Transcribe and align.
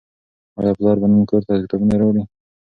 آیا 0.59 0.71
پلار 0.77 0.97
به 1.01 1.07
نن 1.11 1.21
کور 1.29 1.41
ته 1.47 1.53
کتابونه 1.61 1.95
راوړي؟ 1.99 2.23